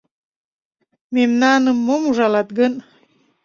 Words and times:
Мемнаным 1.13 1.77
мом 1.87 2.01
ужалат 2.09 2.49
гын? 2.57 2.73